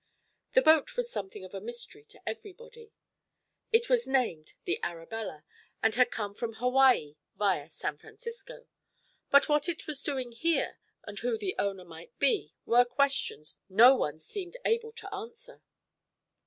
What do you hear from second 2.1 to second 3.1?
everybody.